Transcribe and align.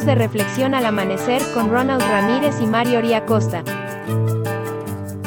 Minutos 0.00 0.06
de 0.06 0.14
reflexión 0.14 0.74
al 0.74 0.86
amanecer 0.86 1.42
con 1.52 1.68
Ronald 1.68 2.00
Ramírez 2.00 2.54
y 2.62 2.66
Mario 2.66 3.02
Costa. 3.26 3.62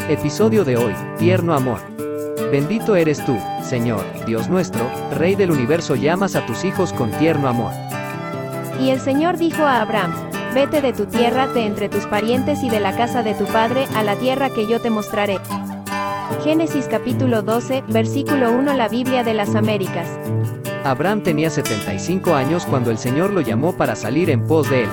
Episodio 0.09 0.65
de 0.65 0.77
hoy, 0.77 0.93
Tierno 1.19 1.53
Amor. 1.53 1.79
Bendito 2.51 2.95
eres 2.95 3.23
tú, 3.23 3.37
Señor, 3.61 4.03
Dios 4.25 4.49
nuestro, 4.49 4.81
Rey 5.11 5.35
del 5.35 5.51
universo, 5.51 5.95
llamas 5.95 6.35
a 6.35 6.45
tus 6.47 6.63
hijos 6.65 6.91
con 6.91 7.11
tierno 7.11 7.49
amor. 7.49 7.71
Y 8.81 8.89
el 8.89 8.99
Señor 8.99 9.37
dijo 9.37 9.63
a 9.63 9.81
Abraham, 9.81 10.11
Vete 10.55 10.81
de 10.81 10.93
tu 10.93 11.05
tierra, 11.05 11.47
de 11.47 11.67
entre 11.67 11.87
tus 11.87 12.07
parientes 12.07 12.63
y 12.63 12.69
de 12.69 12.79
la 12.79 12.97
casa 12.97 13.21
de 13.21 13.35
tu 13.35 13.45
padre, 13.45 13.85
a 13.95 14.01
la 14.01 14.15
tierra 14.15 14.49
que 14.49 14.67
yo 14.67 14.81
te 14.81 14.89
mostraré. 14.89 15.39
Génesis 16.43 16.87
capítulo 16.87 17.43
12, 17.43 17.83
versículo 17.89 18.51
1 18.51 18.73
La 18.73 18.89
Biblia 18.89 19.23
de 19.23 19.35
las 19.35 19.53
Américas. 19.53 20.07
Abraham 20.83 21.23
tenía 21.23 21.49
75 21.49 22.35
años 22.35 22.65
cuando 22.65 22.91
el 22.91 22.97
Señor 22.97 23.31
lo 23.31 23.39
llamó 23.39 23.77
para 23.77 23.95
salir 23.95 24.29
en 24.29 24.45
pos 24.45 24.69
de 24.69 24.83
él. 24.83 24.89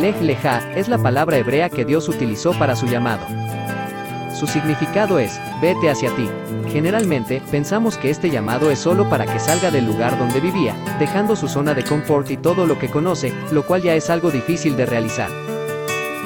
Lej 0.00 0.20
Leja 0.22 0.72
es 0.74 0.88
la 0.88 0.96
palabra 0.96 1.36
hebrea 1.36 1.68
que 1.68 1.84
Dios 1.84 2.08
utilizó 2.08 2.52
para 2.58 2.74
su 2.76 2.86
llamado. 2.86 3.26
Su 4.34 4.46
significado 4.46 5.18
es, 5.18 5.38
vete 5.60 5.90
hacia 5.90 6.10
ti. 6.16 6.28
Generalmente, 6.72 7.42
pensamos 7.50 7.98
que 7.98 8.08
este 8.08 8.30
llamado 8.30 8.70
es 8.70 8.78
solo 8.78 9.08
para 9.10 9.26
que 9.26 9.38
salga 9.38 9.70
del 9.70 9.86
lugar 9.86 10.18
donde 10.18 10.40
vivía, 10.40 10.74
dejando 10.98 11.36
su 11.36 11.46
zona 11.46 11.74
de 11.74 11.84
confort 11.84 12.30
y 12.30 12.38
todo 12.38 12.66
lo 12.66 12.78
que 12.78 12.90
conoce, 12.90 13.34
lo 13.52 13.66
cual 13.66 13.82
ya 13.82 13.94
es 13.94 14.08
algo 14.08 14.30
difícil 14.30 14.76
de 14.76 14.86
realizar. 14.86 15.51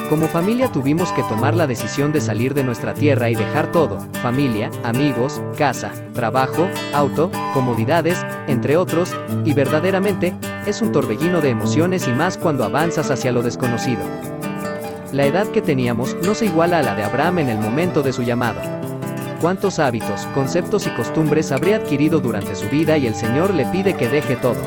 Como 0.09 0.29
familia 0.29 0.71
tuvimos 0.71 1.11
que 1.13 1.25
tomar 1.25 1.57
la 1.57 1.67
decisión 1.67 2.13
de 2.13 2.21
salir 2.21 2.55
de 2.55 2.63
nuestra 2.63 2.95
tierra 2.95 3.29
y 3.29 3.35
dejar 3.35 3.73
todo, 3.73 3.99
familia, 4.23 4.71
amigos, 4.85 5.43
casa, 5.59 5.91
trabajo, 6.15 6.69
auto, 6.95 7.29
comodidades, 7.53 8.25
entre 8.47 8.77
otros, 8.77 9.17
y 9.45 9.53
verdaderamente, 9.53 10.33
es 10.65 10.81
un 10.81 10.93
torbellino 10.93 11.41
de 11.41 11.51
emociones 11.51 12.07
y 12.07 12.13
más 12.13 12.39
cuando 12.39 12.63
avanzas 12.63 13.11
hacia 13.11 13.33
lo 13.33 13.43
desconocido. 13.43 14.03
La 15.11 15.27
edad 15.27 15.49
que 15.49 15.61
teníamos 15.61 16.17
no 16.25 16.37
se 16.37 16.47
iguala 16.47 16.79
a 16.79 16.83
la 16.83 16.95
de 16.95 17.03
Abraham 17.03 17.41
en 17.41 17.49
el 17.49 17.59
momento 17.59 18.03
de 18.03 18.13
su 18.13 18.23
llamado. 18.23 18.61
Cuántos 19.41 19.81
hábitos, 19.81 20.25
conceptos 20.35 20.87
y 20.87 20.91
costumbres 20.91 21.51
habría 21.51 21.77
adquirido 21.77 22.21
durante 22.21 22.55
su 22.55 22.69
vida 22.69 22.97
y 22.97 23.09
el 23.09 23.17
Señor 23.17 23.53
le 23.53 23.67
pide 23.67 23.97
que 23.97 24.09
deje 24.09 24.37
todo. 24.37 24.61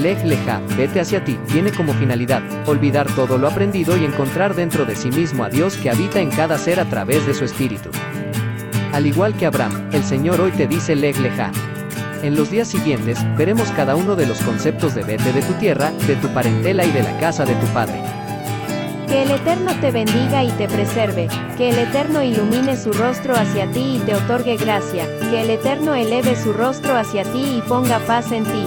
Lej 0.00 0.24
Leja, 0.24 0.62
vete 0.78 1.00
hacia 1.00 1.22
ti, 1.22 1.38
tiene 1.52 1.70
como 1.72 1.92
finalidad, 1.92 2.42
olvidar 2.66 3.06
todo 3.14 3.36
lo 3.36 3.48
aprendido 3.48 3.96
y 3.98 4.04
encontrar 4.04 4.54
dentro 4.54 4.86
de 4.86 4.96
sí 4.96 5.10
mismo 5.10 5.44
a 5.44 5.50
Dios 5.50 5.76
que 5.76 5.90
habita 5.90 6.20
en 6.20 6.30
cada 6.30 6.56
ser 6.56 6.80
a 6.80 6.86
través 6.86 7.26
de 7.26 7.34
su 7.34 7.44
espíritu. 7.44 7.90
Al 8.92 9.06
igual 9.06 9.34
que 9.34 9.46
Abraham, 9.46 9.90
el 9.92 10.02
Señor 10.02 10.40
hoy 10.40 10.52
te 10.52 10.66
dice 10.66 10.96
Lej 10.96 11.18
Leja. 11.20 11.52
En 12.22 12.34
los 12.34 12.50
días 12.50 12.68
siguientes, 12.68 13.18
veremos 13.36 13.70
cada 13.72 13.94
uno 13.94 14.16
de 14.16 14.26
los 14.26 14.40
conceptos 14.40 14.94
de 14.94 15.04
vete 15.04 15.32
de 15.32 15.42
tu 15.42 15.52
tierra, 15.54 15.90
de 16.06 16.16
tu 16.16 16.28
parentela 16.28 16.84
y 16.84 16.92
de 16.92 17.02
la 17.02 17.18
casa 17.18 17.44
de 17.44 17.54
tu 17.54 17.66
padre. 17.68 18.00
Que 19.06 19.22
el 19.22 19.30
Eterno 19.32 19.72
te 19.80 19.90
bendiga 19.90 20.44
y 20.44 20.50
te 20.52 20.68
preserve, 20.68 21.28
que 21.58 21.70
el 21.70 21.78
Eterno 21.78 22.22
ilumine 22.22 22.76
su 22.76 22.92
rostro 22.92 23.34
hacia 23.34 23.70
ti 23.70 23.96
y 23.96 23.98
te 24.06 24.14
otorgue 24.14 24.56
gracia, 24.56 25.04
que 25.30 25.42
el 25.42 25.50
Eterno 25.50 25.94
eleve 25.94 26.36
su 26.36 26.52
rostro 26.52 26.96
hacia 26.96 27.24
ti 27.24 27.58
y 27.58 27.62
ponga 27.68 27.98
paz 28.00 28.32
en 28.32 28.44
ti. 28.44 28.66